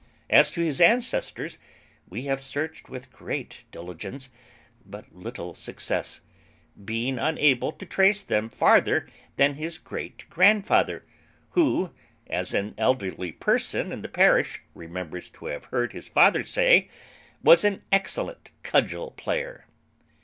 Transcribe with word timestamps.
As 0.31 0.49
to 0.53 0.61
his 0.61 0.81
ancestors, 0.81 1.59
we 2.09 2.23
have 2.23 2.41
searched 2.41 2.89
with 2.89 3.13
great 3.13 3.65
diligence, 3.71 4.31
but 4.83 5.13
little 5.13 5.53
success; 5.53 6.21
being 6.83 7.19
unable 7.19 7.71
to 7.73 7.85
trace 7.85 8.23
them 8.23 8.49
farther 8.49 9.07
than 9.37 9.53
his 9.53 9.77
great 9.77 10.27
grandfather, 10.27 11.05
who, 11.51 11.91
as 12.25 12.51
an 12.55 12.73
elderly 12.79 13.31
person 13.31 13.91
in 13.91 14.01
the 14.01 14.09
parish 14.09 14.63
remembers 14.73 15.29
to 15.29 15.45
have 15.45 15.65
heard 15.65 15.93
his 15.93 16.07
father 16.07 16.43
say, 16.43 16.89
was 17.43 17.63
an 17.63 17.83
excellent 17.91 18.49
cudgel 18.63 19.11
player. 19.11 19.67